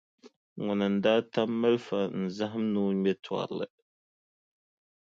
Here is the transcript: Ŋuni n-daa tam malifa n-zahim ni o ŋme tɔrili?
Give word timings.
Ŋuni 0.63 0.87
n-daa 0.93 1.19
tam 1.33 1.51
malifa 1.61 1.99
n-zahim 2.23 2.65
ni 2.71 2.79
o 2.81 2.83
ŋme 2.95 3.11
tɔrili? 3.23 3.67